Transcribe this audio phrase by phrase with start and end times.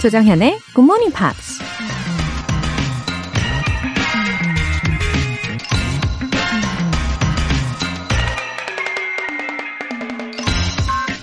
[0.00, 1.60] 조정현의 Good Morning Pops.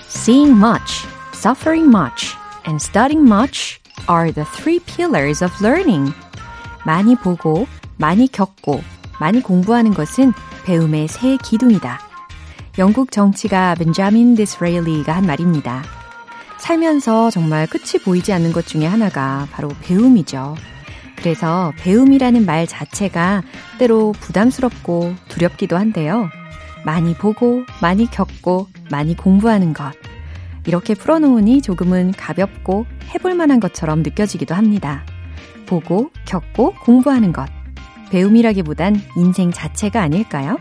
[0.06, 2.36] Seeing much, suffering much,
[2.68, 6.12] and studying much are the three pillars of learning.
[6.86, 7.66] 많이 보고,
[7.96, 8.84] 많이 겪고,
[9.18, 10.32] 많이 공부하는 것은
[10.64, 11.98] 배움의 새 기둥이다.
[12.78, 15.97] 영국 정치가 벤자민 디스레일리가 한 말입니다.
[16.58, 20.56] 살면서 정말 끝이 보이지 않는 것 중에 하나가 바로 배움이죠.
[21.16, 23.42] 그래서 배움이라는 말 자체가
[23.78, 26.28] 때로 부담스럽고 두렵기도 한데요.
[26.84, 29.92] 많이 보고, 많이 겪고, 많이 공부하는 것.
[30.66, 35.04] 이렇게 풀어놓으니 조금은 가볍고 해볼 만한 것처럼 느껴지기도 합니다.
[35.66, 37.48] 보고, 겪고, 공부하는 것.
[38.10, 40.58] 배움이라기보단 인생 자체가 아닐까요?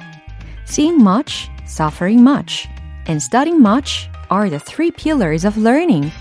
[0.68, 2.68] Seeing much, suffering much,
[3.08, 6.12] and studying much are the three pillars of learning.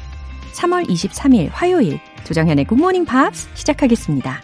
[0.53, 4.41] 3월 23일 화요일 조정현의 Good Morning Pops 시작하겠습니다.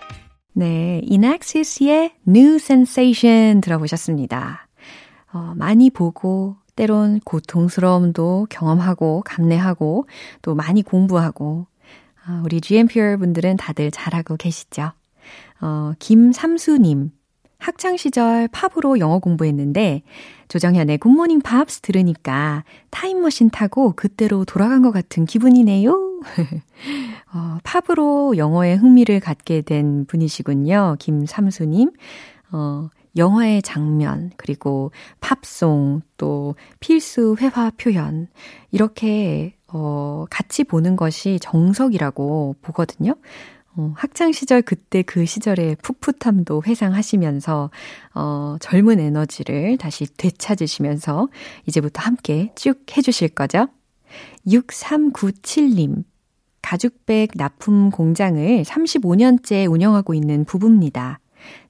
[0.54, 4.68] 네, Inaxis의 New Sensation 들어보셨습니다.
[5.32, 10.06] 어, 많이 보고 때론 고통스러움도 경험하고 감내하고
[10.42, 11.66] 또 많이 공부하고
[12.24, 14.92] 아, 우리 GMPR 분들은 다들 잘하고 계시죠?
[15.60, 17.10] 어, 김삼수님
[17.62, 20.02] 학창시절 팝으로 영어 공부했는데
[20.48, 25.90] 조정현의 굿모닝 팝스 들으니까 타임머신 타고 그때로 돌아간 것 같은 기분이네요.
[27.34, 30.96] 어, 팝으로 영어에 흥미를 갖게 된 분이시군요.
[30.98, 31.92] 김삼수님.
[32.52, 34.90] 어, 영화의 장면, 그리고
[35.20, 38.28] 팝송, 또 필수 회화 표현,
[38.70, 43.14] 이렇게, 어, 같이 보는 것이 정석이라고 보거든요.
[43.74, 47.70] 어, 학창 시절 그때 그 시절의 풋풋함도 회상하시면서
[48.14, 51.28] 어, 젊은 에너지를 다시 되찾으시면서
[51.66, 53.68] 이제부터 함께 쭉 해주실 거죠?
[54.46, 56.04] 6397님.
[56.60, 61.18] 가죽백 납품 공장을 35년째 운영하고 있는 부부입니다.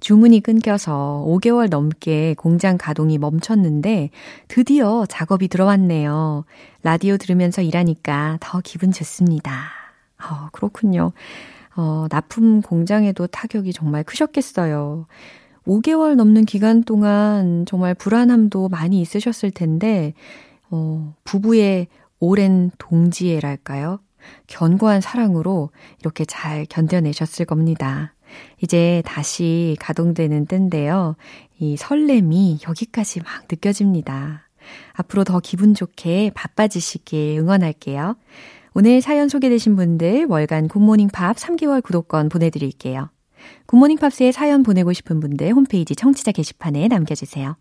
[0.00, 4.10] 주문이 끊겨서 5개월 넘게 공장 가동이 멈췄는데
[4.48, 6.44] 드디어 작업이 들어왔네요.
[6.82, 9.70] 라디오 들으면서 일하니까 더 기분 좋습니다.
[10.18, 11.12] 어, 그렇군요.
[11.76, 15.06] 어, 납품 공장에도 타격이 정말 크셨겠어요.
[15.66, 20.12] 5개월 넘는 기간 동안 정말 불안함도 많이 있으셨을 텐데,
[20.70, 21.86] 어, 부부의
[22.18, 24.00] 오랜 동지애랄까요?
[24.46, 28.14] 견고한 사랑으로 이렇게 잘 견뎌내셨을 겁니다.
[28.62, 31.16] 이제 다시 가동되는 때인데요.
[31.58, 34.48] 이 설렘이 여기까지 막 느껴집니다.
[34.94, 38.16] 앞으로 더 기분 좋게 바빠지시길 응원할게요.
[38.74, 43.10] 오늘 사연 소개되신 분들 월간 굿모닝 팝 3개월 구독권 보내드릴게요.
[43.66, 47.56] 굿모닝 팝스에 사연 보내고 싶은 분들 홈페이지 청취자 게시판에 남겨주세요.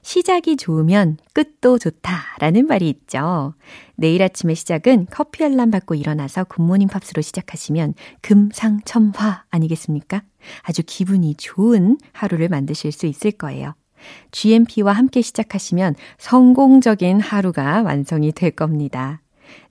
[0.00, 3.54] 시작이 좋으면 끝도 좋다라는 말이 있죠.
[3.96, 7.92] 내일 아침의 시작은 커피 알람 받고 일어나서 굿모닝 팝스로 시작하시면
[8.22, 10.22] 금상첨화 아니겠습니까?
[10.62, 13.74] 아주 기분이 좋은 하루를 만드실 수 있을 거예요.
[14.30, 19.20] GMP와 함께 시작하시면 성공적인 하루가 완성이 될 겁니다.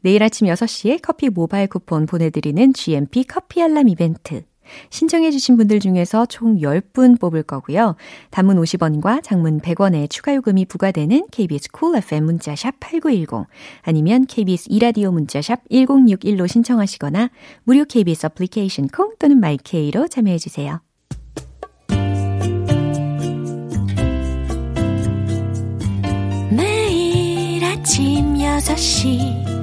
[0.02, 4.44] 내일 아침 6시에 커피 모바일 쿠폰 보내드리는 GMP 커피 알람 이벤트.
[4.90, 7.96] 신청해주신 분들 중에서 총 10분 뽑을 거고요.
[8.32, 13.48] 단문 50원과 장문 100원의 추가 요금이 부과되는 KBS Cool FM 문자샵 8910
[13.82, 17.30] 아니면 KBS 이라디오 문자샵 1061로 신청하시거나
[17.64, 20.82] 무료 KBS 어플리케이션 콩 또는 마이케이로 참여해주세요.
[26.52, 29.63] 매일 아침 6시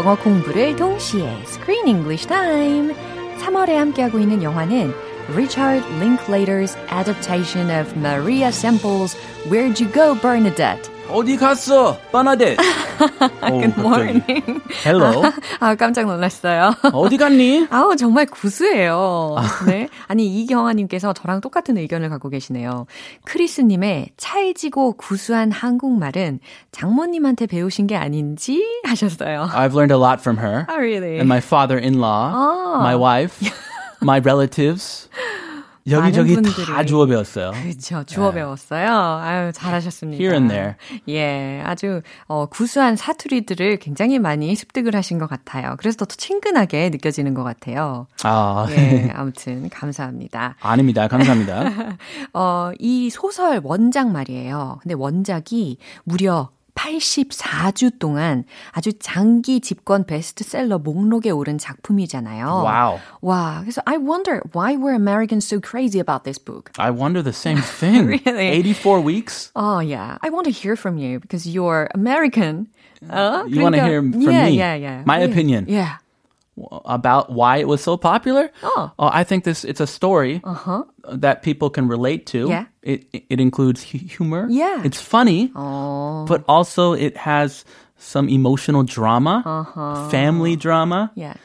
[0.00, 2.94] 영어 공부를 동시에 Screen English Time
[3.38, 4.92] 3월에 함께하고 있는 영화는
[5.34, 9.16] Richard Linklater's adaptation of Maria Semple's
[9.48, 11.96] Where'd You Go, Bernadette 어디 갔어?
[12.10, 12.56] 바나데.
[13.01, 14.61] Good morning.
[14.83, 15.23] Hello.
[15.59, 16.75] 아, 깜짝 놀랐어요.
[16.93, 17.67] 어디 갔니?
[17.69, 19.35] 아우, 정말 구수해요.
[19.65, 19.89] 네.
[20.07, 22.85] 아니, 이경아님께서 저랑 똑같은 의견을 갖고 계시네요.
[23.25, 26.39] 크리스님의 찰지고 구수한 한국말은
[26.71, 29.49] 장모님한테 배우신 게 아닌지 하셨어요.
[29.53, 30.65] I've learned a lot from her.
[30.69, 31.17] Oh, really?
[31.17, 32.79] And my father-in-law, 아.
[32.81, 33.41] my wife,
[34.01, 35.09] my relatives.
[35.89, 36.35] 여기저기
[36.65, 36.83] 다.
[36.85, 37.51] 주워 배웠어요.
[37.51, 38.03] 그렇죠.
[38.05, 38.87] 주워 배웠어요.
[39.21, 40.21] 아유, 잘하셨습니다.
[40.21, 40.75] Here and there.
[41.09, 45.75] 예, 아주 어, 구수한 사투리들을 굉장히 많이 습득을 하신 것 같아요.
[45.77, 48.07] 그래서 더 친근하게 느껴지는 것 같아요.
[48.23, 50.55] 아, 예, 아무튼 감사합니다.
[50.61, 51.07] 아닙니다.
[51.07, 51.97] 감사합니다.
[52.33, 54.79] 어, 이 소설 원작 말이에요.
[54.81, 62.46] 근데 원작이 무려 84주 동안 아주 장기 집권 베스트셀러 목록에 오른 작품이잖아요.
[62.62, 63.00] wow.
[63.22, 66.70] 와, 그래서 I wonder why were Americans so crazy about this book?
[66.78, 68.06] I wonder the same thing.
[68.06, 68.48] Really?
[68.48, 69.50] 84 weeks?
[69.56, 72.68] Oh yeah, I want to hear from you because you're American.
[73.08, 73.48] 어?
[73.48, 74.56] You wanna hear from yeah, me?
[74.56, 75.02] Yeah, yeah.
[75.06, 75.30] My Yeah.
[75.30, 75.64] opinion.
[75.68, 75.96] Yeah.
[76.85, 78.51] about why it was so popular.
[78.63, 78.91] Oh.
[78.99, 80.41] Uh, I think this it's a story
[81.07, 82.47] that people can relate to.
[82.49, 82.65] Yeah.
[82.81, 84.47] It it includes humor.
[84.49, 84.83] Yeah.
[84.83, 86.25] It's funny, Oh.
[86.27, 87.63] but also it has
[87.97, 90.09] some emotional drama, uh-huh.
[90.09, 91.11] family drama.
[91.15, 91.35] Yeah.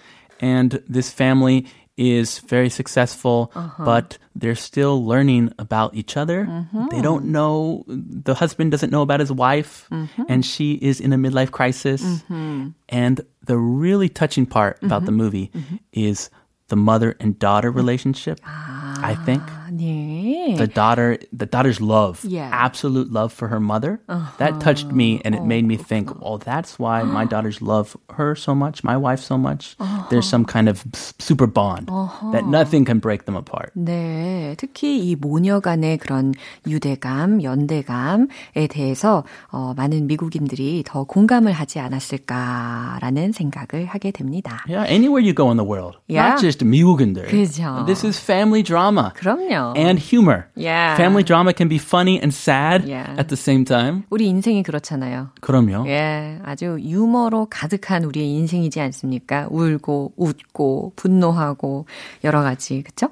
[0.40, 1.66] And this family
[1.96, 3.84] is very successful, uh-huh.
[3.84, 6.44] but they're still learning about each other.
[6.44, 6.88] Mm-hmm.
[6.90, 10.22] They don't know, the husband doesn't know about his wife, mm-hmm.
[10.28, 12.02] and she is in a midlife crisis.
[12.02, 12.69] Mm-hmm.
[12.88, 15.50] And the really touching part about the movie
[15.93, 16.31] is
[16.69, 18.40] the mother and daughter relationship.
[18.44, 19.42] I think.
[19.42, 20.55] 아, 네.
[20.57, 22.49] the daughter, the daughter's love, Yeah.
[22.51, 23.99] absolute love for her mother,
[24.38, 28.35] that touched me, and it made me think, oh, that's why my daughters love her
[28.35, 29.75] so much, my wife so much.
[30.09, 31.88] There's some kind of s- super bond
[32.33, 33.71] that nothing can break them apart.
[33.75, 36.33] 네, 특히 이 모녀 간의 그런
[36.67, 44.63] 유대감, 연대감에 대해서 어, 많은 미국인들이 더 공감을 하지 않았을까라는 생각을 하게 됩니다.
[44.67, 46.31] Yeah, anywhere you go in the world, Yeah.
[46.31, 47.27] not just 미국인들.
[47.27, 47.85] 그죠.
[47.85, 49.54] This is family drama 그럼요.
[49.76, 50.46] And humor.
[50.54, 50.96] Yeah.
[50.96, 53.14] Family drama can be funny and sad Yeah.
[53.18, 54.04] at the same time.
[54.10, 55.30] 우리 인생이 그렇잖아요.
[55.40, 55.86] 그럼요.
[55.88, 59.46] 예, 아주 유머로 가득한 우리의 인생이지 않습니까?
[59.50, 61.86] 울고, 웃고, 분노하고,
[62.24, 63.08] 여러 가지, 그쵸?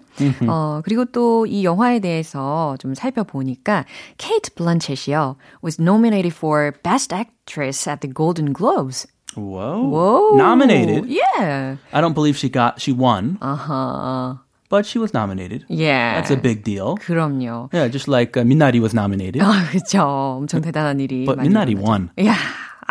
[0.48, 3.84] 어, 그리고 또 이 영화에 대해서 좀 살펴보니까,
[4.18, 9.06] 케이트 블란쳇이요, was nominated for Best Actress at the Golden Globes.
[9.36, 9.82] Whoa.
[9.82, 10.36] Whoa.
[10.36, 11.06] Nominated.
[11.08, 11.76] Yeah.
[11.92, 14.36] I don't believe she got, she won, Uh-huh.
[14.69, 15.65] but she was nominated.
[15.67, 16.15] Yeah.
[16.21, 16.95] That's a big deal.
[16.97, 17.69] 그럼요.
[17.73, 19.41] Yeah, just like uh, Minari was nominated.
[19.41, 20.01] 아, 그쵸.
[20.39, 21.25] 엄청 대단한 일이.
[21.25, 21.87] But 많이 Minari 일어나죠.
[21.87, 22.09] won.
[22.25, 22.35] 야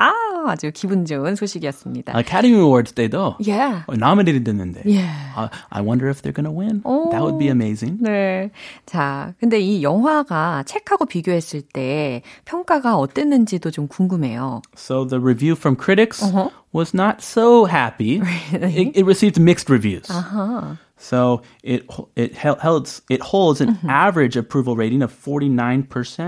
[0.01, 0.13] 아,
[0.47, 2.17] 아주 기분 좋은 소식이었습니다.
[2.17, 3.83] Academy Awards 때도 Yeah.
[3.91, 4.83] nominated 됐는데.
[4.87, 5.11] Yeah.
[5.37, 6.83] Uh, I wonder if they're gonna win.
[7.11, 7.99] That would be amazing.
[8.01, 8.51] 네.
[8.87, 14.63] 자, 근데 이 영화가 책하고 비교했을 때 평가가 어땠는지도 좀 궁금해요.
[14.77, 16.51] So the review from critics Uh-huh.
[16.73, 18.23] was not so happy.
[18.53, 20.09] It, it received mixed reviews.
[20.09, 20.77] Uh-huh.
[21.04, 21.84] So it
[22.16, 23.90] it held, held it holds an Mm-hmm.
[23.90, 25.88] average approval rating of 49%.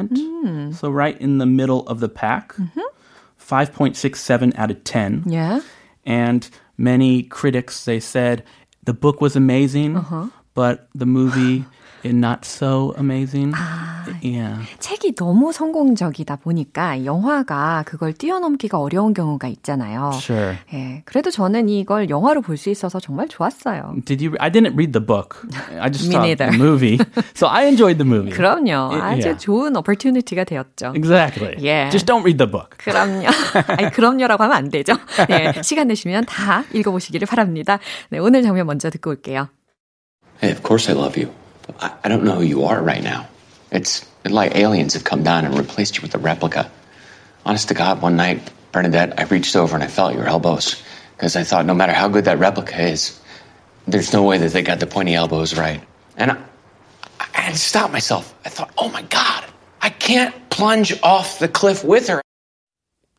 [0.09, 0.75] Mm.
[0.75, 2.53] So right in the middle of the pack.
[2.55, 2.81] Mm-hmm.
[3.39, 5.23] 5.67 out of 10.
[5.27, 5.61] Yeah.
[6.05, 8.43] And many critics they said
[8.83, 10.27] the book was amazing, Uh-huh.
[10.53, 11.65] but the movie
[12.13, 13.53] not so amazing.
[13.55, 13.93] Ah.
[14.21, 14.61] Yeah.
[14.79, 20.11] 책이 너무 성공적이다 보니까 영화가 그걸 뛰어넘기가 어려운 경우가 있잖아요.
[20.13, 20.57] Sure.
[20.73, 21.01] 예.
[21.05, 23.95] 그래도 저는 이걸 영화로 볼 수 있어서 정말 좋았어요.
[24.05, 24.35] Did you?
[24.39, 25.41] I didn't read the book.
[25.79, 26.49] I just saw neither.
[26.51, 26.99] the movie,
[27.33, 28.31] so I enjoyed the movie.
[28.31, 28.93] 그럼요.
[28.93, 29.37] 예, 아주 예.
[29.37, 30.93] 좋은 어퍼튜니티가 되었죠.
[30.95, 31.57] Exactly.
[31.57, 31.89] Yeah.
[31.91, 32.77] Just don't read the book.
[32.77, 33.27] 그럼요.
[33.67, 34.93] 아니, 그럼요라고 하면 안 되죠.
[35.27, 37.79] 네, 시간 되시면 다 읽어보시기를 바랍니다.
[38.09, 39.49] 네, 오늘 장면 먼저 듣고 올게요.
[40.41, 41.33] Hey, of course I love you.
[41.79, 43.27] I, I don't know who you are right now.
[43.71, 46.71] It's like aliens have come down and replaced you with a replica.
[47.45, 50.81] Honest to God, one night, Bernadette, I reached over and I felt your elbows
[51.15, 53.19] because I thought no matter how good that replica is,
[53.87, 55.81] there's no way that they got the pointy elbows right.
[56.17, 56.37] And I,
[57.19, 58.33] I had to stop myself.
[58.45, 59.45] I thought, oh my God,
[59.81, 62.21] I can't plunge off the cliff with her.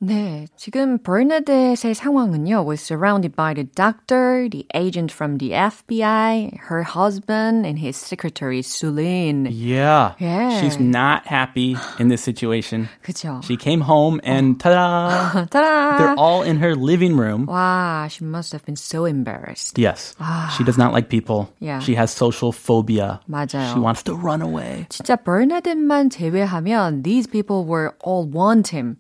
[0.03, 6.81] 네, 지금 버나데트의 상황은요, was surrounded by the doctor, the agent from the FBI, her
[6.81, 9.47] husband, and his secretary, Sulene.
[9.51, 10.15] Yeah.
[10.17, 10.59] Yeah.
[10.59, 12.89] She's not happy in this situation.
[13.05, 13.43] 그죠?
[13.43, 15.45] She came home and ta-da!
[15.45, 15.97] 따라!
[15.99, 17.45] They're all in her living room.
[17.45, 19.77] 와, she must have been so embarrassed.
[19.77, 20.15] Yes.
[20.57, 21.53] She does not like people.
[21.59, 21.77] Yeah.
[21.77, 23.19] She has social phobia.
[23.29, 23.71] 맞아요.
[23.71, 24.87] She wants to run away.
[24.89, 28.97] 진짜 버나데트만 제외하면 these people were all one team.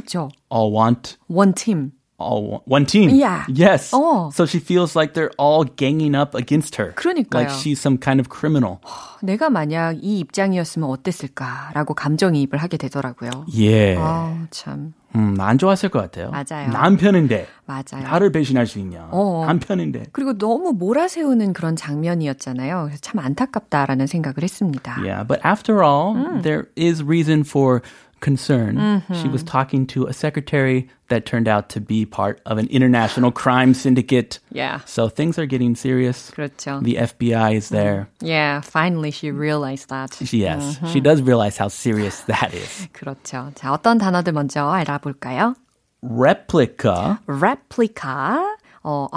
[0.00, 0.28] 그쵸?
[0.52, 1.92] All want one team.
[2.20, 3.10] all one team.
[3.10, 3.44] Yeah.
[3.46, 3.94] Yes.
[3.94, 4.30] 어.
[4.34, 6.92] So she feels like they're all ganging up against her.
[6.96, 7.30] 그러니까요.
[7.46, 8.78] Like she's some kind of criminal.
[9.22, 13.30] 내가 만약 이 입장이었으면 어땠을까라고 감정이입을 하게 되더라고요.
[13.54, 14.00] Yeah.
[14.02, 14.94] 아, 참.
[15.14, 16.30] 음, 안 좋았을 것 같아요.
[16.30, 16.68] 맞아요.
[16.70, 18.02] 남편인데 맞아요.
[18.02, 19.08] 나를 배신할 수 있냐?
[19.12, 19.44] 어.
[19.46, 20.06] 남편인데.
[20.12, 22.82] 그리고 너무 몰아세우는 그런 장면이었잖아요.
[22.86, 24.96] 그래서 참 안타깝다라는 생각을 했습니다.
[25.00, 26.42] Yeah, but after all, Mm.
[26.42, 27.80] there is reason for
[28.21, 28.77] concern.
[28.77, 29.13] Mm-hmm.
[29.21, 33.31] She was talking to a secretary that turned out to be part of an international
[33.31, 34.39] crime syndicate.
[34.49, 34.79] Yeah.
[34.85, 36.31] So things are getting serious.
[36.31, 36.81] 그렇죠.
[36.81, 38.07] The FBI is there.
[38.21, 40.15] Yeah, finally she realized that.
[40.31, 40.87] Yes, Mm-hmm.
[40.87, 42.87] she does realize how serious that is.
[42.93, 43.51] 그렇죠.
[43.55, 45.55] 자, 어떤 단어들 먼저 알아볼까요?
[46.01, 47.19] Replica.
[47.27, 48.39] replica,
[48.83, 49.07] 어,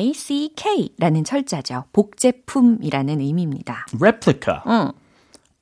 [0.00, 1.84] R-E-P-L-I-C-K라는 철자죠.
[1.92, 3.86] 복제품이라는 의미입니다.
[3.98, 4.62] Replica.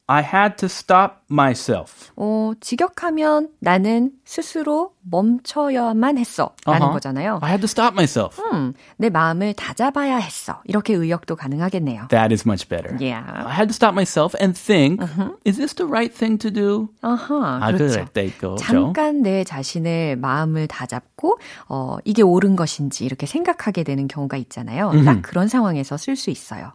[0.07, 2.11] I had to stop myself.
[2.17, 6.53] 어, 직역하면 나는 스스로 멈춰야만 했어.
[6.65, 6.93] 라는 Uh-huh.
[6.93, 7.39] 거잖아요.
[7.41, 8.41] I had to stop myself.
[8.51, 10.61] 음, 내 마음을 다잡아야 했어.
[10.65, 12.07] 이렇게 의역도 가능하겠네요.
[12.09, 12.97] That is much better.
[12.99, 13.23] Yeah.
[13.47, 15.01] I had to stop myself and think,
[15.45, 16.89] is this the right thing to do?
[17.01, 18.05] 아하, 아, 그렇죠.
[18.25, 21.37] 있고, 잠깐 내 자신의 마음을 다잡고
[21.69, 24.91] 어, 이게 옳은 것인지 이렇게 생각하게 되는 경우가 있잖아요.
[25.05, 26.73] 딱 그런 상황에서 쓸 수 있어요.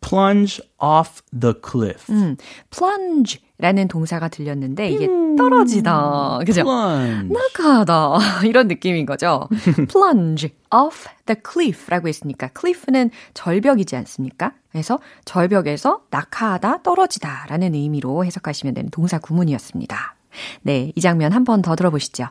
[0.00, 2.10] Plunge off the cliff.
[2.12, 2.36] 음,
[2.70, 6.38] plunge라는 동사가 들렸는데 이게 떨어지다.
[6.46, 6.62] 그죠?
[6.64, 7.28] Plunge.
[7.34, 8.44] 낙하다.
[8.46, 9.48] 이런 느낌인 거죠.
[9.90, 14.52] plunge off the cliff라고 했으니까 cliff는 절벽이지 않습니까?
[14.70, 20.16] 그래서 절벽에서 낙하하다, 떨어지다라는 의미로 해석하시면 되는 동사 구문이었습니다.
[20.62, 22.26] 네, 이 장면 한 번 더 들어보시죠.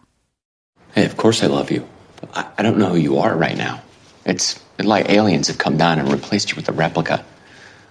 [0.95, 1.85] Hey, of course I love you.
[2.33, 3.81] I, I don't know who you are right now.
[4.25, 7.23] It's like aliens have come down and replaced you with a replica.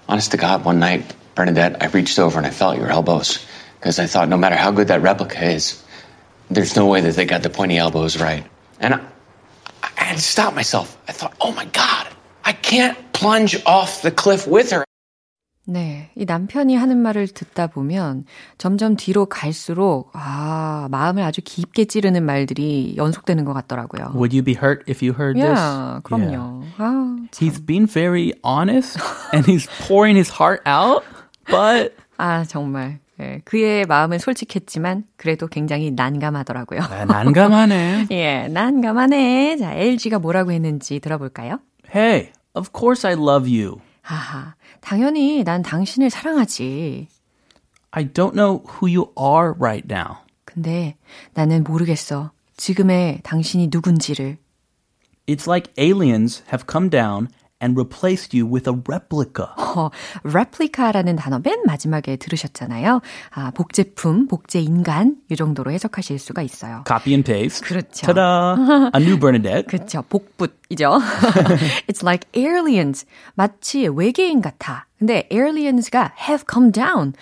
[0.09, 3.45] Honest to God, one night, Bernadette, I reached over and I felt your elbows
[3.79, 5.83] because I thought no matter how good that replica is,
[6.51, 8.47] there's no way that they got the pointy elbows right.
[8.81, 9.01] And I,
[9.83, 10.97] I had to stop myself.
[11.09, 12.09] I thought, oh my God,
[12.45, 14.85] I can't plunge off the cliff with her.
[15.69, 18.25] 네, 이 남편이 하는 말을 듣다 보면
[18.57, 24.13] 점점 뒤로 갈수록 아, 마음을 아주 깊게 찌르는 말들이 연속되는 것 같더라고요.
[24.15, 26.03] Would you be hurt if you heard 야, this?
[26.05, 26.63] 그럼요.
[26.79, 28.99] 아, He's been very honest
[29.35, 31.05] and he's pouring his heart out,
[31.51, 33.01] but 아, 정말.
[33.19, 36.81] 예, 그의 마음은 솔직했지만 그래도 굉장히 난감하더라고요.
[36.83, 38.07] 아, 난감하네.
[38.13, 39.57] 예, 난감하네.
[39.57, 41.59] 자, LG가 뭐라고 했는지 들어볼까요?
[41.93, 43.81] Hey, of course I love you.
[44.03, 44.55] 하하,
[44.87, 47.09] 당연히 난 당신을 사랑하지.
[47.91, 50.19] I don't know who you are right now.
[50.45, 50.97] 근데
[51.35, 52.31] 나는 모르겠어.
[52.57, 54.39] 지금의 당신이 누군지를.
[55.27, 57.27] It's like aliens have come down
[57.63, 59.47] and replaced you with a replica.
[59.57, 59.91] 어,
[60.25, 63.01] replica라는 단어 맨 마지막에 들으셨잖아요.
[63.31, 66.85] 아, 복제품, 복제 인간 이 정도로 해석하실 수가 있어요.
[66.87, 67.67] Copy and paste.
[67.67, 68.07] 그렇죠.
[68.07, 68.91] Ta-da!
[68.95, 69.67] A new Bernadette.
[69.67, 70.03] 그렇죠.
[70.03, 70.99] 복붙이죠.
[71.89, 73.07] It's like aliens.
[73.35, 74.87] 마치 외계인 같아.
[74.99, 77.15] 근데 aliens가 have come down.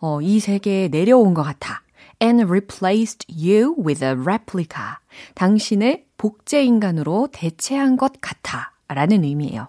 [0.00, 1.82] 어, 이 세계에 내려온 것 같아.
[2.22, 4.98] And replaced you with a replica.
[5.34, 8.72] 당신을 복제 인간으로 대체한 것 같아.
[8.88, 9.68] 라는 의미예요.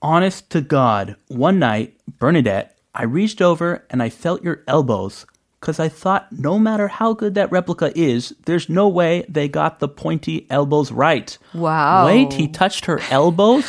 [0.00, 5.26] Honest to God, one night, Bernadette, I reached over and I felt your elbows
[5.62, 9.78] because I thought no matter how good that replica is, there's no way they got
[9.78, 11.38] the pointy elbows right.
[11.54, 12.06] Wow.
[12.06, 13.64] Wait, he touched her elbows?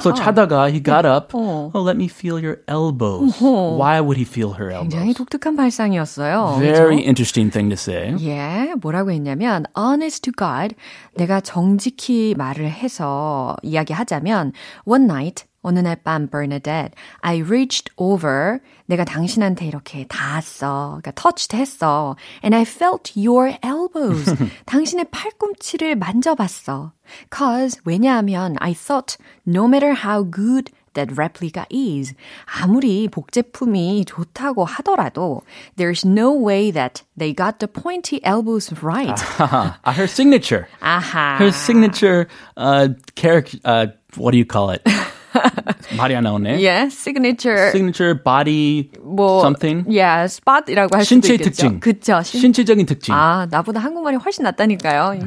[0.00, 1.32] So 차다가 he got up.
[1.34, 1.70] 어.
[1.74, 3.38] Oh, let me feel your elbows.
[3.42, 5.16] Why would he feel her 굉장히 elbows?
[5.18, 6.58] 독특한 발상이었어요.
[6.60, 7.06] Very 그죠?
[7.06, 8.14] interesting thing to say.
[8.20, 10.74] 예, 뭐라고 했냐면, honest to God,
[11.14, 14.52] 내가 정직히 말을 해서 이야기하자면,
[14.86, 21.00] one night, 어느 날 밤, Bernadette, I reached over, 내가 당신한테 이렇게 닿았어.
[21.00, 22.16] 그러니까 touched 했어.
[22.44, 24.30] And I felt your elbows.
[24.66, 26.92] 당신의 팔꿈치를 만져봤어.
[27.30, 29.16] Cause, 왜냐하면, I thought,
[29.46, 32.14] no matter how good that replica is.
[32.44, 35.42] 아무리 복제품이 좋다고 하더라도
[35.76, 39.20] there's no way that they got the pointy elbows right.
[39.40, 40.68] Uh, her signature.
[40.80, 41.38] 아하.
[41.38, 43.58] Her signature uh, character.
[43.64, 44.86] Uh, what do you call it?
[45.97, 46.51] 말이 안 나오네.
[46.57, 47.69] Yeah, signature.
[47.69, 49.85] Signature body 뭐 something.
[49.89, 51.49] Yeah, spot이라고 할 수도 신체 있겠죠.
[51.49, 51.79] 특징.
[51.79, 52.21] 그쵸.
[52.23, 53.13] 신- 신체적인 특징.
[53.13, 55.19] 아, 나보다 한국말이 훨씬 낫다니까요.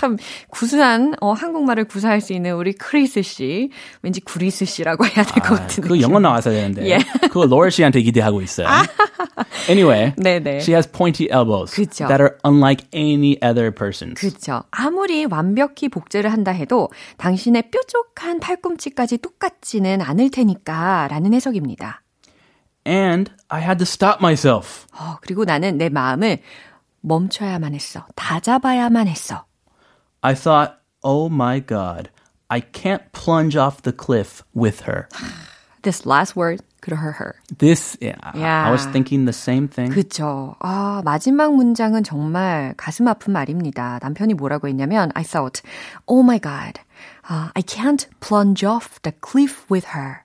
[0.00, 0.16] 참
[0.50, 3.70] 구수한 어, 한국말을 구사할 수 있는 우리 크리스 씨.
[4.02, 6.00] 왠지 구리스 씨라고 해야 될것 같은 그거.
[6.00, 6.86] 영어 나와서 되는데.
[6.88, 6.98] 예.
[7.22, 8.66] 그거 로얼 씨한테 기대하고 있어요.
[9.68, 10.58] anyway, 네네.
[10.60, 12.06] she has pointy elbows 그쵸.
[12.08, 14.14] that are unlike any other person's.
[14.20, 14.62] 그렇죠.
[14.70, 22.01] 아무리 완벽히 복제를 한다 해도 당신의 뾰족한 팔꿈치까지 똑 같지는 않을 테니까 라는 해석입니다.
[22.87, 24.85] And I had to stop myself.
[24.93, 26.39] 어, 그리고 나는 내 마음을
[27.01, 28.05] 멈춰야만 했어.
[28.15, 29.45] 다잡아야만 했어.
[30.21, 32.09] I thought, oh my God,
[32.47, 35.07] I can't plunge off the cliff with her.
[35.82, 37.34] This last word could hurt her.
[37.58, 38.66] This, yeah, Yeah.
[38.66, 39.92] I was thinking the same thing.
[39.92, 40.54] 그쵸.
[40.60, 43.98] 아, 마지막 문장은 정말 가슴 아픈 말입니다.
[44.02, 45.62] 남편이 뭐라고 했냐면, I thought,
[46.06, 46.80] oh my god,
[47.28, 50.22] uh, I can't plunge off the cliff with her.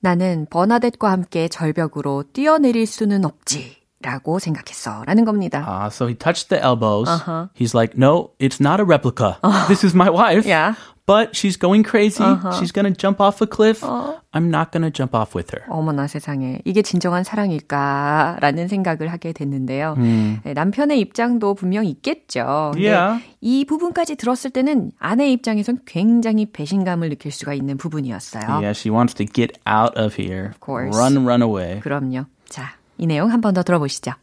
[0.00, 3.81] 나는 버나뎃과 함께 절벽으로 뛰어내릴 수는 없지.
[4.01, 5.03] 라고 생각했어.
[5.07, 5.65] 라는 겁니다.
[5.67, 7.09] Uh, so he touched the elbows.
[7.55, 9.37] He's like, no, it's not a replica.
[9.67, 10.45] This is my wife.
[10.45, 10.75] Yeah.
[11.07, 12.21] But she's going crazy.
[12.59, 13.81] She's going to jump off a cliff.
[13.81, 15.63] I'm not going to jump off with her.
[15.69, 19.95] 어머나 세상에 이게 진정한 사랑일까라는 생각을 하게 됐는데요.
[20.43, 22.71] 네, 남편의 입장도 분명 있겠죠.
[22.73, 23.23] 근데 Yeah.
[23.41, 28.43] 이 부분까지 들었을 때는 아내의 입장에선 굉장히 배신감을 느낄 수가 있는 부분이었어요.
[28.43, 30.49] Yeah, she wants to get out of here.
[30.49, 30.95] Of course.
[30.95, 31.79] Run, run away.
[31.79, 32.25] 그럼요.
[32.49, 34.13] 자, 이 내용 한 번 더 들어보시죠.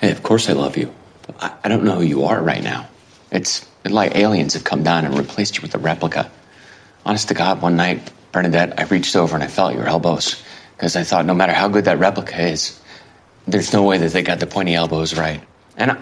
[0.00, 0.90] Hey, of course I love you.
[1.40, 2.86] I, I don't know who you are right now.
[3.30, 6.30] It's like aliens have come down and replaced you with a replica.
[7.04, 10.42] Honest to God, one night, Bernadette, I reached over and I felt your elbows
[10.76, 12.78] because I thought no matter how good that replica is,
[13.46, 15.40] there's no way that they got the pointy elbows right.
[15.76, 15.96] And I,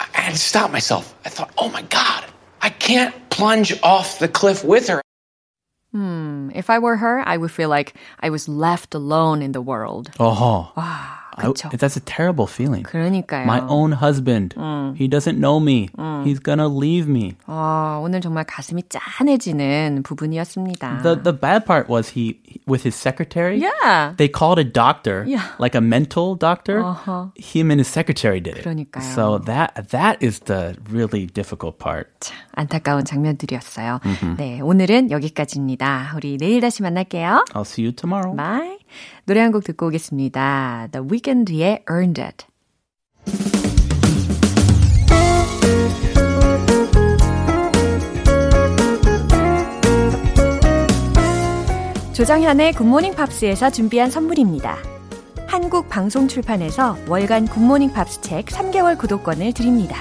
[0.00, 1.14] I had to stop myself.
[1.24, 2.24] I thought, oh my God,
[2.60, 5.00] I can't plunge off the cliff with her.
[6.54, 10.10] If I were her, I would feel like I was left alone in the world.
[10.20, 11.70] Oh, 와, I- 그쵸.
[11.78, 12.82] that's a terrible feeling.
[12.82, 13.46] 그러니까요.
[13.46, 14.54] My own husband.
[14.96, 15.88] He doesn't know me.
[16.24, 17.36] He's gonna leave me.
[17.46, 21.02] 아, 오늘 정말 가슴이 짠해지는 부분이었습니다.
[21.02, 23.56] The the bad part was he with his secretary.
[23.58, 24.14] yeah.
[24.16, 25.46] They called a doctor, Yeah.
[25.58, 26.82] like a mental doctor.
[27.36, 28.64] Him and his secretary did it.
[28.64, 29.02] 그러니까요.
[29.14, 32.10] So that that is the really difficult part.
[32.20, 33.99] 참, 안타까운 장면들이었어요.
[34.37, 36.13] 네, 오늘은 여기까지입니다.
[36.15, 37.45] 우리 내일 다시 만날게요.
[37.53, 38.35] I'll see you tomorrow.
[38.35, 38.77] Bye.
[39.25, 40.87] 노래 한 곡 듣고 오겠습니다.
[40.91, 42.45] The Weeknd의 Earned It.
[52.13, 54.77] 조정현의 굿모닝 팝스에서 준비한 선물입니다.
[55.47, 59.97] 한국 방송 출판에서 월간 굿모닝 팝스 책 3개월 구독권을 드립니다.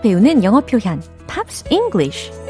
[0.00, 2.48] 배우는 영어 표현 Pops English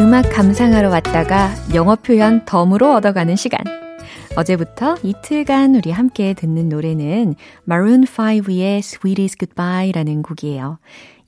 [0.00, 3.60] 음악 감상하러 왔다가 영어 표현 덤으로 얻어가는 시간.
[4.36, 7.34] 어제부터 이틀간 우리 함께 듣는 노래는
[7.68, 10.78] Maroon 5의 Sweetest Goodbye라는 곡이에요.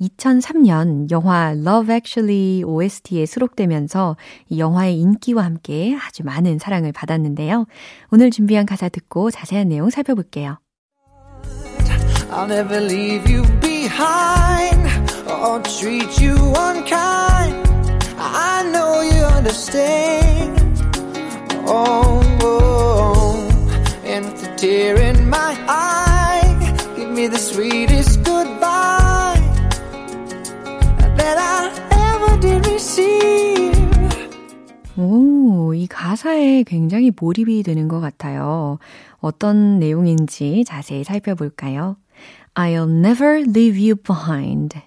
[0.00, 4.16] 2003년 영화 Love Actually OST에 수록되면서
[4.48, 7.66] 이 영화의 인기와 함께 아주 많은 사랑을 받았는데요.
[8.10, 10.58] 오늘 준비한 가사 듣고 자세한 내용 살펴볼게요.
[12.30, 14.88] I'll never leave you behind
[15.26, 17.68] or treat you unkind.
[18.16, 20.60] I know you understand.
[21.66, 22.80] Oh, oh.
[24.04, 28.69] and a tear in my eye, give me the sweetest goodbye
[34.96, 38.78] 오, 이 가사에 굉장히 몰입이 되는 것 같아요.
[39.18, 41.96] 어떤 내용인지 자세히 살펴볼까요?
[42.54, 44.78] I'll never leave you behind.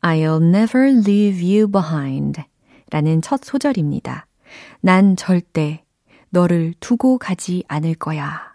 [0.00, 2.42] I'll never leave you behind.
[2.90, 4.26] 라는 첫 소절입니다.
[4.80, 5.84] 난 절대
[6.30, 8.49] 너를 두고 가지 않을 거야.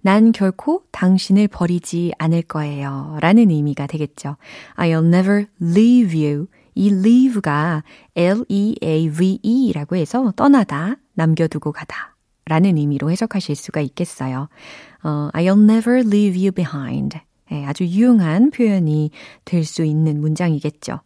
[0.00, 3.18] 난 결코 당신을 버리지 않을 거예요.
[3.20, 4.36] 라는 의미가 되겠죠.
[4.76, 6.46] I'll never leave you.
[6.74, 7.82] 이 leave가
[8.14, 12.16] L-E-A-V-E 라고 해서 떠나다, 남겨두고 가다
[12.46, 14.48] 라는 의미로 해석하실 수가 있겠어요.
[15.02, 17.18] 어, I'll never leave you behind.
[17.52, 19.10] 예, 아주 유용한 표현이
[19.44, 21.00] 될 수 있는 문장이겠죠.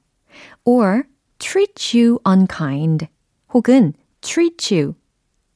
[0.64, 1.04] or
[1.38, 3.06] treat you unkind
[3.52, 4.94] 혹은 treat you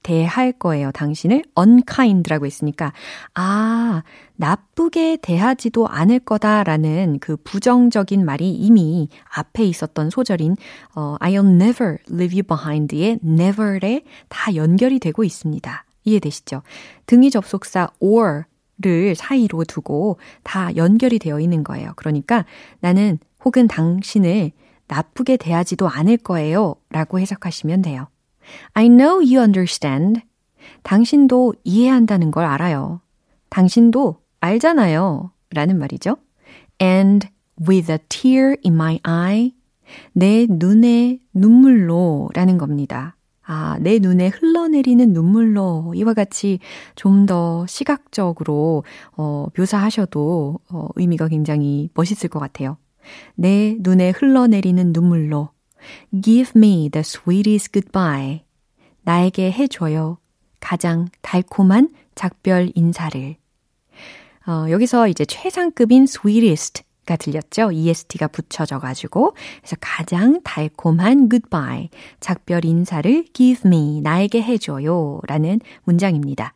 [0.02, 0.90] 대할 거예요.
[0.92, 2.92] 당신을 unkind라고 했으니까
[3.34, 4.02] 아,
[4.37, 10.56] 나쁘게 대하지도 않을 거다라는 그 부정적인 말이 이미 앞에 있었던 소절인
[10.94, 15.84] 어, I'll never leave you behind의 never에 다 연결이 되고 있습니다.
[16.04, 16.62] 이해되시죠?
[17.06, 21.92] 등위 접속사 or를 사이로 두고 다 연결이 되어 있는 거예요.
[21.96, 22.44] 그러니까
[22.80, 24.52] 나는 혹은 당신을
[24.87, 26.76] 나쁘게 대하지도 않을 거예요.
[26.90, 28.08] 라고 해석하시면 돼요.
[28.74, 30.22] I know you understand.
[30.82, 33.00] 당신도 이해한다는 걸 알아요.
[33.50, 35.32] 당신도 알잖아요.
[35.50, 36.16] 라는 말이죠.
[36.80, 37.28] And
[37.66, 39.52] with a tear in my eye.
[40.12, 43.16] 내 눈에 눈물로 라는 겁니다.
[43.50, 46.58] 아, 내 눈에 흘러내리는 눈물로 이와 같이
[46.94, 48.84] 좀 더 시각적으로
[49.16, 52.76] 어, 묘사하셔도 어, 의미가 굉장히 멋있을 것 같아요.
[53.34, 55.48] 내 눈에 흘러내리는 눈물로
[56.12, 58.44] Give me the sweetest goodbye.
[59.02, 60.18] 나에게 해줘요.
[60.60, 63.36] 가장 달콤한 작별 인사를.
[64.46, 67.72] 어, 여기서 이제 최상급인 sweetest 가 들렸죠?
[67.72, 71.88] EST가 붙여져 가지고 그래서 가장 달콤한 goodbye
[72.20, 76.52] 작별 인사를 give me 나에게 해줘요 라는 문장입니다.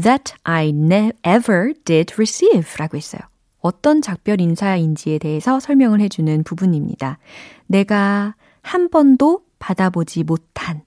[0.00, 3.22] That I never did receive 라고 했어요.
[3.58, 7.18] 어떤 작별 인사인지에 대해서 설명을 해주는 부분입니다.
[7.66, 10.82] 내가 한 번도 받아보지 못한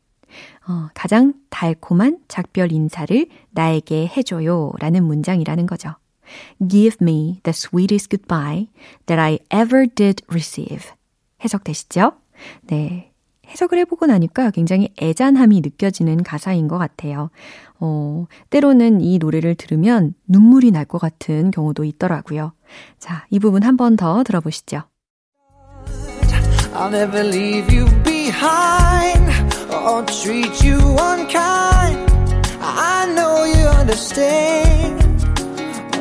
[0.68, 5.96] 어, 가장 달콤한 작별 인사를 나에게 해줘요 라는 문장이라는 거죠.
[6.68, 8.68] Give me the sweetest goodbye
[9.06, 10.92] that I ever did receive.
[11.44, 12.14] 해석되시죠?
[12.64, 13.12] 네.
[13.48, 17.30] 해석을 해보고 나니까 굉장히 애잔함이 느껴지는 가사인 것 같아요.
[17.80, 22.54] 어, 때로는 이 노래를 들으면 눈물이 날 것 같은 경우도 있더라고요.
[22.98, 24.82] 자, 이 부분 한 번 더 들어보시죠.
[26.78, 29.24] I'll never leave you behind
[29.72, 32.12] or treat you unkind.
[32.60, 35.02] I know you understand.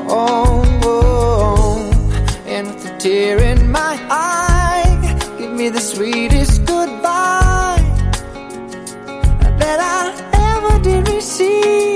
[0.09, 7.79] Oh, oh, and with a tear in my eye, give me the sweetest goodbye
[9.61, 10.03] that I
[10.57, 11.94] ever did receive.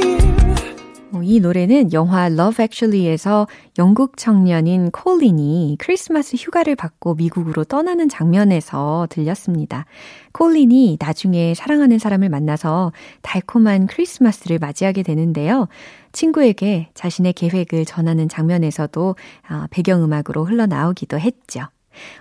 [1.29, 3.47] 이 노래는 영화 Love Actually에서
[3.79, 9.85] 영국 청년인 콜린이 크리스마스 휴가를 받고 미국으로 떠나는 장면에서 들렸습니다.
[10.33, 15.69] 콜린이 나중에 사랑하는 사람을 만나서 달콤한 크리스마스를 맞이하게 되는데요.
[16.12, 19.14] 친구에게 자신의 계획을 전하는 장면에서도
[19.69, 21.61] 배경음악으로 흘러나오기도 했죠.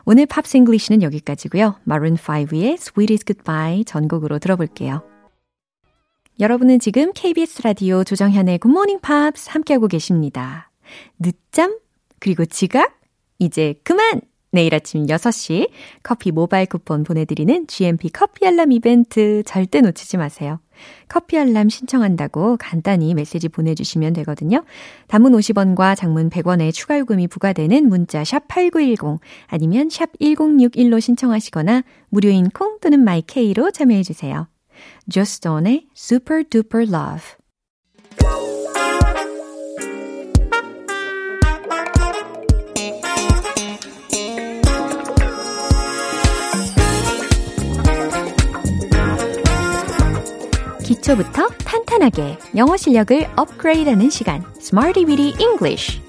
[0.04, 1.76] 오늘 Pops English는 여기까지고요.
[1.86, 5.02] Maroon 5의 Sweetest Goodbye 전곡으로 들어볼게요.
[6.39, 10.69] 여러분은 지금 KBS 라디오 조정현의 굿모닝 팝스 함께하고 계십니다.
[11.17, 11.80] 늦잠,
[12.19, 13.00] 그리고 지각,
[13.39, 14.21] 이제 그만!
[14.52, 15.69] 내일 아침 6시
[16.04, 20.60] 커피 모바일 쿠폰 보내드리는 GMP 커피 알람 이벤트 절대 놓치지 마세요.
[21.10, 24.63] 커피 알람 신청한다고 간단히 메시지 보내주시면 되거든요.
[25.08, 32.50] 단문 50원과 장문 100원의 추가 요금이 부과되는 문자 샵 8910 아니면 샵 1061로 신청하시거나 무료인
[32.50, 34.47] 콩 또는 마이케이로 참여해주세요.
[35.10, 37.38] 조스톤의 Super Duper Love.
[50.84, 56.07] 기초부터 탄탄하게 영어 실력을 업그레이드하는 시간, Smarty Weedy English.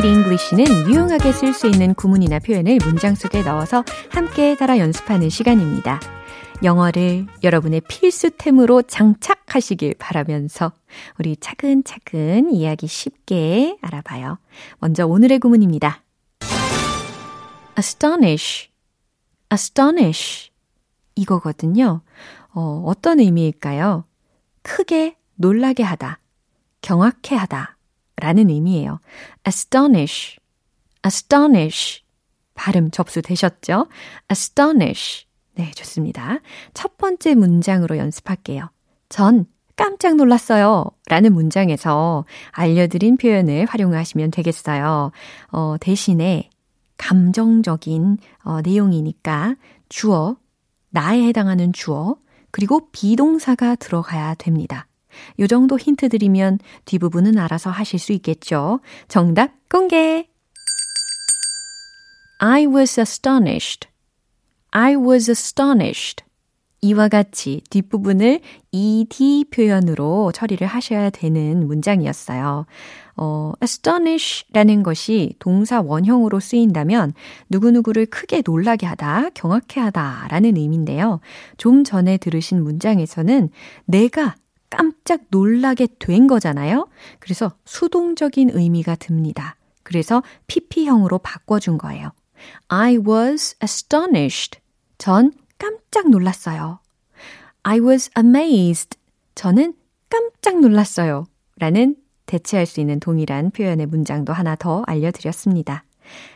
[0.00, 6.00] With English는 유용하게 쓸 수 있는 구문이나 표현을 문장 속에 넣어서 함께 따라 연습하는 시간입니다.
[6.62, 10.72] 영어를 여러분의 필수템으로 장착하시길 바라면서
[11.18, 14.38] 우리 차근차근 이야기 쉽게 알아봐요.
[14.78, 16.02] 먼저 오늘의 구문입니다.
[17.76, 18.70] astonish,
[19.52, 20.50] astonish
[21.14, 22.00] 이거거든요.
[22.54, 24.04] 어, 어떤 의미일까요?
[24.62, 26.20] 크게 놀라게 하다,
[26.80, 27.76] 경악해 하다
[28.20, 29.00] 라는 의미예요.
[29.46, 30.38] astonish,
[31.04, 32.02] astonish.
[32.54, 33.86] 발음 접수되셨죠?
[34.30, 35.26] astonish.
[35.54, 36.38] 네, 좋습니다.
[36.74, 38.70] 첫 번째 문장으로 연습할게요.
[39.08, 40.84] 전 깜짝 놀랐어요.
[41.08, 45.10] 라는 문장에서 알려드린 표현을 활용하시면 되겠어요.
[45.52, 46.50] 어, 대신에
[46.98, 49.54] 감정적인 어, 내용이니까
[49.88, 50.36] 주어,
[50.90, 52.16] 나에 해당하는 주어,
[52.50, 54.86] 그리고 비동사가 들어가야 됩니다.
[55.38, 58.80] 요 정도 힌트 드리면 뒷부분은 알아서 하실 수 있겠죠.
[59.08, 60.28] 정답 공개!
[62.38, 63.88] I was astonished.
[64.70, 66.24] I was astonished.
[66.82, 68.40] 이와 같이 뒷부분을
[68.72, 72.64] ed 표현으로 처리를 하셔야 되는 문장이었어요.
[73.16, 77.12] 어, astonish라는 것이 동사 원형으로 쓰인다면
[77.50, 81.20] 누구누구를 크게 놀라게 하다, 경악해 하다 라는 의미인데요.
[81.58, 83.50] 좀 전에 들으신 문장에서는
[83.84, 84.36] 내가
[84.70, 86.88] 깜짝 놀라게 된 거잖아요.
[87.18, 89.56] 그래서 수동적인 의미가 듭니다.
[89.82, 92.12] 그래서 PP형으로 바꿔준 거예요.
[92.68, 94.60] I was astonished.
[94.98, 96.78] 전 깜짝 놀랐어요.
[97.64, 98.96] I was amazed.
[99.34, 99.74] 저는
[100.08, 101.26] 깜짝 놀랐어요.
[101.56, 105.84] 라는 대체할 수 있는 동일한 표현의 문장도 하나 더 알려드렸습니다.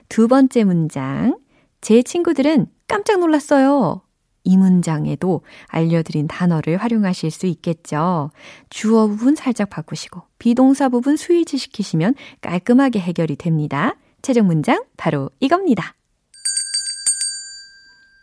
[0.09, 1.39] 두 번째 문장.
[1.81, 4.03] 제 친구들은 깜짝 놀랐어요.
[4.45, 8.31] 이 문장에도 알려드린 단어를 활용하실 수 있겠죠.
[8.69, 13.97] 주어 부분 살짝 바꾸시고 비동사 부분 스위치 시키시면 깔끔하게 해결이 됩니다.
[14.23, 15.95] 최종 문장 바로 이겁니다.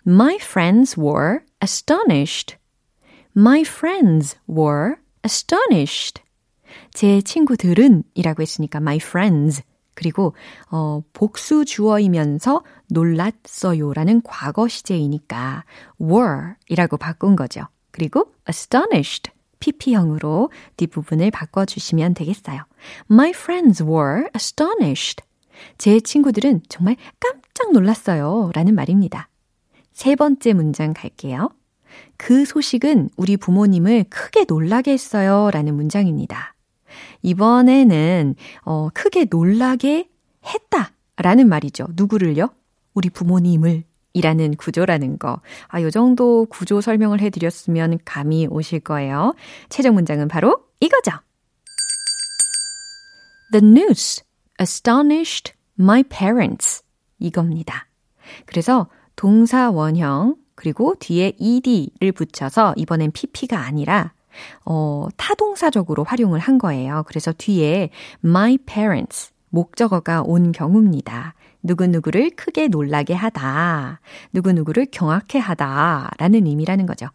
[0.08, 2.58] My friends were astonished.
[3.36, 6.22] My friends were astonished.
[6.94, 9.64] 제 친구들은 이라고 했으니까 my friends.
[10.02, 10.34] 그리고
[10.72, 15.64] 어 복수 주어이면서 놀랐어요라는 과거 시제이니까
[16.02, 17.68] were 이라고 바꾼 거죠.
[17.92, 22.64] 그리고 astonished pp형으로 뒷부분을 바꿔 주시면 되겠어요.
[23.12, 25.24] My friends were astonished.
[25.78, 28.50] 제 친구들은 정말 깜짝 놀랐어요.
[28.56, 29.30] 라는 말입니다.
[29.94, 31.52] 세 번째 문장 갈게요.
[32.18, 35.52] 그 소식은 우리 부모님을 크게 놀라게 했어요.
[35.52, 36.51] 라는 문장입니다.
[37.22, 40.10] 이번에는 어, 크게 놀라게
[40.46, 41.88] 했다 라는 말이죠.
[41.96, 42.50] 누구를요?
[42.94, 43.84] 우리 부모님을
[44.14, 45.42] 이라는 구조라는 거.
[45.68, 49.34] 아, 요 정도 구조 설명을 해드렸으면 감이 오실 거예요.
[49.70, 51.12] 최종 문장은 바로 이거죠.
[53.52, 54.24] The news
[54.60, 56.84] astonished my parents.
[57.20, 57.88] 이겁니다.
[58.46, 64.14] 그래서 동사 원형, 그리고 뒤에 ed를 붙여서 이번엔 pp가 아니라
[64.66, 67.04] 어, 타동사적으로 활용을 한 거예요.
[67.08, 67.90] 그래서 뒤에
[68.24, 71.36] my parents 목적어가 온 경우입니다.
[71.64, 74.00] 누구누구를 크게 놀라게 하다.
[74.34, 76.12] 누구누구를 경악해 하다.
[76.18, 77.08] 라는 의미라는 거죠.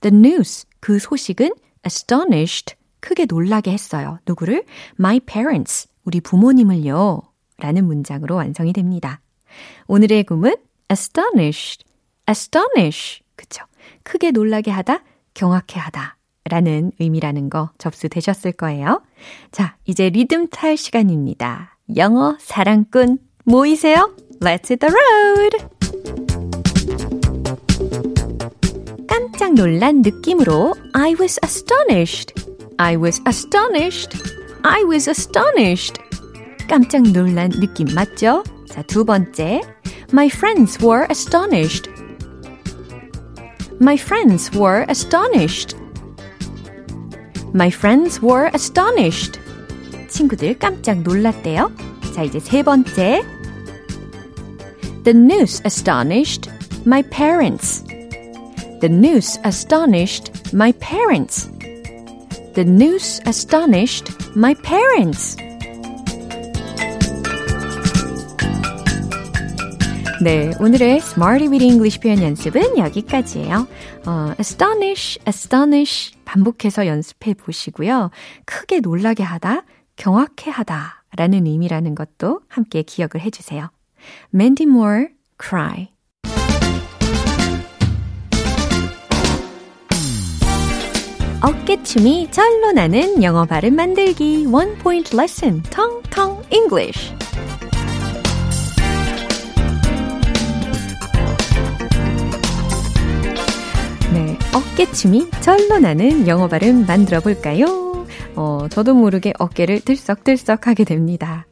[0.00, 1.52] The news, 그 소식은
[1.86, 4.18] astonished, 크게 놀라게 했어요.
[4.26, 4.64] 누구를?
[4.98, 7.20] My parents, 우리 부모님을요.
[7.58, 9.20] 라는 문장으로 완성이 됩니다.
[9.86, 10.56] 오늘의 구문
[10.90, 11.84] astonished,
[12.28, 13.22] astonish.
[13.36, 13.64] 그쵸.
[14.02, 15.02] 크게 놀라게 하다,
[15.34, 16.16] 경악해 하다.
[16.50, 19.02] 라는 의미라는 거 접수되셨을 거예요.
[19.50, 21.76] 자, 이제 리듬 탈 시간입니다.
[21.96, 24.14] 영어 사랑꾼 모이세요.
[24.40, 25.56] Let's hit the road!
[29.06, 32.34] 깜짝 놀란 느낌으로 I was astonished.
[32.76, 34.18] I was astonished.
[34.62, 36.00] I was astonished.
[36.68, 38.42] 깜짝 놀란 느낌 맞죠?
[38.68, 39.62] 자, 두 번째.
[40.12, 41.90] My friends were astonished.
[43.80, 45.83] My friends were astonished.
[47.53, 49.39] My friends were astonished.
[50.09, 51.71] 친구들 깜짝 놀랐대요.
[52.13, 53.21] 자, 이제 세 번째.
[55.03, 56.49] The news astonished
[56.85, 57.83] my parents.
[58.81, 61.49] The news astonished my parents.
[62.53, 65.37] The news astonished my parents.
[70.24, 73.68] 네, 오늘의 Smarty with English 표현 연습은 여기까지예요.
[74.06, 78.10] 어, astonish, astonish 반복해서 연습해 보시고요.
[78.46, 79.64] 크게 놀라게 하다,
[79.96, 83.68] 경악해 하다 라는 의미라는 것도 함께 기억을 해 주세요.
[84.34, 85.08] Mandy Moore,
[85.38, 85.90] Cry.
[91.42, 97.12] 어깨춤이 절로 나는 영어 발음 만들기 One Point Lesson, Tong Tong English.
[104.54, 108.06] 어깨춤이 절로 나는 영어 발음 만들어 볼까요?
[108.36, 111.44] 어, 저도 모르게 어깨를 들썩들썩 하게 됩니다.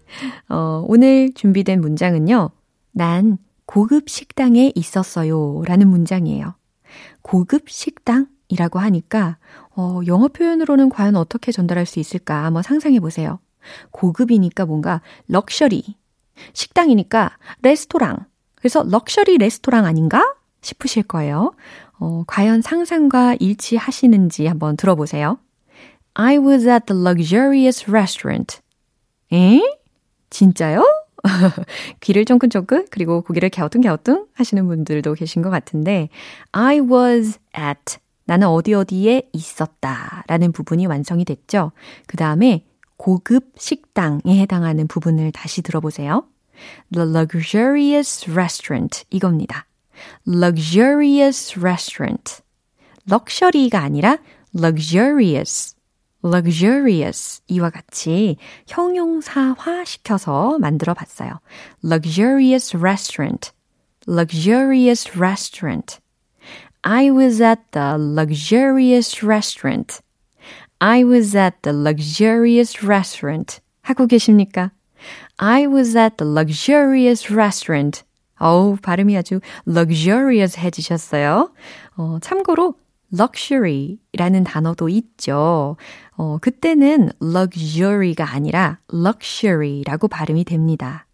[0.48, 2.50] 어, 오늘 준비된 문장은요.
[2.92, 5.62] 난 고급 식당에 있었어요.
[5.66, 6.54] 라는 문장이에요.
[7.22, 9.36] 고급 식당이라고 하니까,
[9.74, 13.40] 어, 영어 표현으로는 과연 어떻게 전달할 수 있을까 한번 상상해 보세요.
[13.90, 15.96] 고급이니까 뭔가 럭셔리.
[16.52, 18.26] 식당이니까 레스토랑.
[18.54, 20.36] 그래서 럭셔리 레스토랑 아닌가?
[20.62, 21.52] 싶으실 거예요.
[22.02, 25.38] 어, 과연 상상과 일치하시는지 한번 들어보세요.
[26.14, 28.58] I was at the luxurious restaurant.
[29.32, 29.60] 에?
[30.28, 30.84] 진짜요?
[32.00, 36.08] 귀를 쫑긋쫑긋 그리고 고개를 갸우뚱갸우뚱 하시는 분들도 계신 것 같은데
[36.50, 41.70] I was at 나는 어디 어디에 있었다 라는 부분이 완성이 됐죠.
[42.08, 42.64] 그 다음에
[42.96, 46.24] 고급 식당에 해당하는 부분을 다시 들어보세요.
[46.92, 49.66] The luxurious restaurant 이겁니다.
[50.25, 52.41] luxurious restaurant.
[53.07, 54.17] 럭셔리가 아니라
[54.53, 55.75] luxurious.
[56.23, 58.37] luxurious 이와 같이
[58.67, 61.39] 형용사화 시켜서 만들어 봤어요.
[61.83, 63.51] luxurious restaurant.
[64.07, 65.99] luxurious restaurant.
[66.83, 69.99] I was at the luxurious restaurant.
[70.79, 73.59] I was at the luxurious restaurant.
[73.81, 74.71] 하고 계십니까?
[75.37, 78.03] I was at the luxurious restaurant.
[78.42, 81.52] 어우, 발음이 아주 luxurious 해지셨어요.
[81.96, 82.74] 어, 참고로
[83.14, 85.76] luxury라는 단어도 있죠.
[86.16, 91.06] 어, 그때는 luxury가 아니라 luxury라고 발음이 됩니다.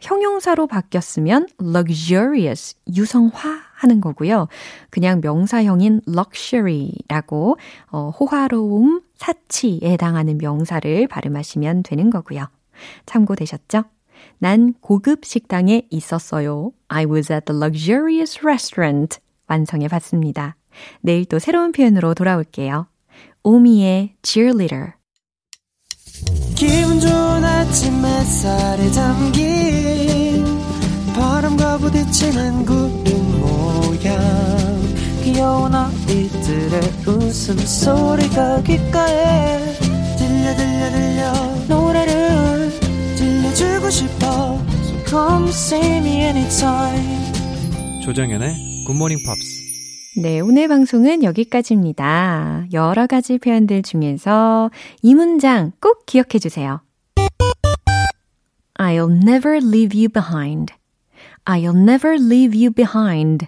[0.00, 4.48] 형용사로 바뀌었으면 luxurious, 유성화 하는 거고요.
[4.90, 7.56] 그냥 명사형인 luxury라고
[7.90, 12.46] 어, 호화로움, 사치에 해당하는 명사를 발음하시면 되는 거고요.
[13.06, 13.84] 참고되셨죠?
[14.38, 16.72] 난 고급 식당에 있었어요.
[16.88, 19.18] I was at the luxurious restaurant.
[19.46, 20.56] 완성해 봤습니다.
[21.00, 22.86] 내일 또 새로운 표현으로 돌아올게요.
[23.42, 24.94] 오미의 cheerleader.
[26.54, 30.44] 기분 좋은 아침 햇살에 담긴
[31.14, 34.18] 바람과 부딪히는 구름 모양
[35.22, 39.58] 귀여운 아이들의 웃음소리가 귓가에
[40.16, 41.32] 들려 들려 들려
[45.14, 47.32] come see me anytime
[48.02, 49.62] 조정연의 굿모닝 팝스
[50.20, 52.66] 네, 오늘 방송은 여기까지입니다.
[52.72, 54.70] 여러 가지 표현들 중에서
[55.02, 56.80] 이 문장 꼭 기억해 주세요.
[58.78, 60.72] I'll never leave you behind.
[61.44, 63.46] I'll never leave you behind.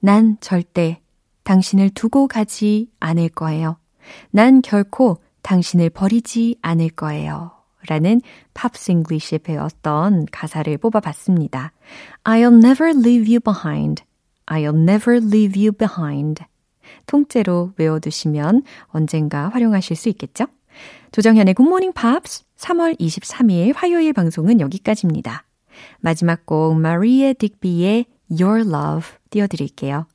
[0.00, 1.00] 난 절대
[1.44, 3.76] 당신을 두고 가지 않을 거예요.
[4.30, 7.59] 난 결코 당신을 버리지 않을 거예요.
[7.88, 8.20] 라는
[8.54, 11.72] Pops English에 배웠던 가사를 뽑아봤습니다.
[12.24, 14.02] I'll never leave you behind.
[14.46, 16.44] I'll never leave you behind.
[17.06, 20.46] 통째로 외워두시면 언젠가 활용하실 수 있겠죠?
[21.12, 25.44] 조정현의 굿모닝 팝스 3월 23일 화요일 방송은 여기까지입니다.
[26.00, 30.06] 마지막 곡 마리에 딕비의 Your Love 띄워드릴게요.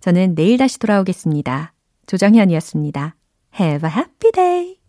[0.00, 1.72] 저는 내일 다시 돌아오겠습니다.
[2.06, 3.16] 조정현이었습니다.
[3.58, 4.76] Have a happy day!